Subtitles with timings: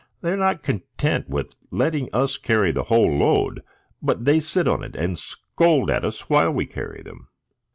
[0.21, 3.61] They are not content with letting us carry the whole load,
[4.01, 7.27] but they sit on it, and scold at us while we carry them."